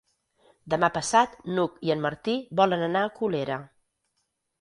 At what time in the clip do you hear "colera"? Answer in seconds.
3.21-3.59